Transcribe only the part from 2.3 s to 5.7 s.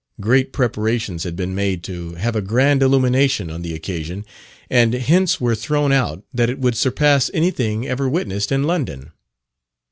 a grand illumination on the occasion, and hints were